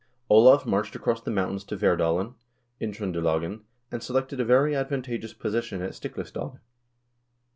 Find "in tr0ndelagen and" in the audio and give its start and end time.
2.79-4.01